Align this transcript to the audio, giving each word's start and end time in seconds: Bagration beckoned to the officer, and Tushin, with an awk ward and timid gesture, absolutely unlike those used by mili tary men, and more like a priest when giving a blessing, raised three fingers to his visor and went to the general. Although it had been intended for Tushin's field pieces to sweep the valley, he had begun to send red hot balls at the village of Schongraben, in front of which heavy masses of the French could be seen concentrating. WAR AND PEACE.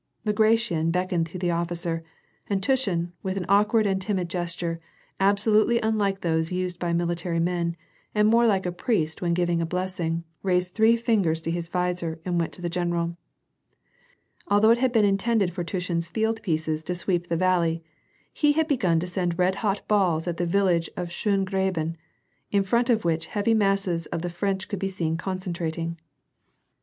Bagration 0.25 0.89
beckoned 0.89 1.27
to 1.27 1.37
the 1.37 1.51
officer, 1.51 2.03
and 2.49 2.63
Tushin, 2.63 3.13
with 3.21 3.37
an 3.37 3.45
awk 3.47 3.71
ward 3.71 3.85
and 3.85 4.01
timid 4.01 4.31
gesture, 4.31 4.79
absolutely 5.19 5.79
unlike 5.81 6.21
those 6.21 6.51
used 6.51 6.79
by 6.79 6.91
mili 6.91 7.15
tary 7.15 7.39
men, 7.39 7.77
and 8.15 8.27
more 8.27 8.47
like 8.47 8.65
a 8.65 8.71
priest 8.71 9.21
when 9.21 9.35
giving 9.35 9.61
a 9.61 9.65
blessing, 9.67 10.23
raised 10.41 10.73
three 10.73 10.95
fingers 10.97 11.39
to 11.41 11.51
his 11.51 11.67
visor 11.69 12.19
and 12.25 12.39
went 12.39 12.51
to 12.53 12.63
the 12.63 12.67
general. 12.69 13.15
Although 14.47 14.71
it 14.71 14.79
had 14.79 14.91
been 14.91 15.05
intended 15.05 15.53
for 15.53 15.63
Tushin's 15.63 16.07
field 16.07 16.41
pieces 16.41 16.81
to 16.85 16.95
sweep 16.95 17.27
the 17.27 17.37
valley, 17.37 17.83
he 18.33 18.53
had 18.53 18.67
begun 18.67 18.99
to 19.01 19.05
send 19.05 19.37
red 19.37 19.53
hot 19.61 19.87
balls 19.87 20.27
at 20.27 20.37
the 20.37 20.47
village 20.47 20.89
of 20.97 21.09
Schongraben, 21.11 21.95
in 22.49 22.63
front 22.63 22.89
of 22.89 23.05
which 23.05 23.27
heavy 23.27 23.53
masses 23.53 24.07
of 24.07 24.23
the 24.23 24.31
French 24.31 24.67
could 24.67 24.79
be 24.79 24.89
seen 24.89 25.15
concentrating. 25.15 25.89
WAR 25.89 25.89
AND 25.91 25.97
PEACE. 25.99 26.03